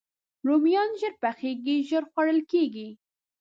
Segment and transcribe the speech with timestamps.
[0.47, 2.89] رومیان ژر پخېږي، ژر خوړل کېږي